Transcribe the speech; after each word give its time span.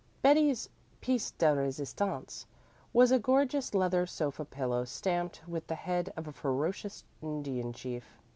Betty's 0.23 0.67
piêce 0.99 1.31
de 1.37 1.53
resistance 1.53 2.47
was 2.91 3.11
a 3.11 3.19
gorgeous 3.19 3.75
leather 3.75 4.07
sofa 4.07 4.43
pillow 4.45 4.83
stamped 4.83 5.47
with 5.47 5.67
the 5.67 5.75
head 5.75 6.11
of 6.17 6.27
a 6.27 6.31
ferocious 6.33 7.03
Indian 7.21 7.71
chief. 7.71 8.17